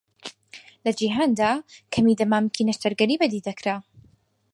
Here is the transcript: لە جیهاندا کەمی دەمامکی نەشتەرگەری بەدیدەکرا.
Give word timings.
لە 0.83 0.91
جیهاندا 0.99 1.51
کەمی 1.93 2.17
دەمامکی 2.19 2.67
نەشتەرگەری 2.69 3.19
بەدیدەکرا. 3.21 3.75